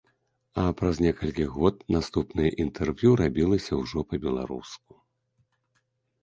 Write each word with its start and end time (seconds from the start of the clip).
А 0.59 0.61
праз 0.77 1.01
некалькі 1.05 1.45
год 1.57 1.75
наступнае 1.95 2.47
інтэрв'ю 2.65 3.09
рабілася 3.21 3.79
ўжо 3.81 3.99
па-беларуску. 4.15 4.93